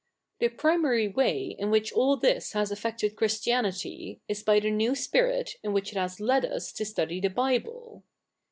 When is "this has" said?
2.17-2.71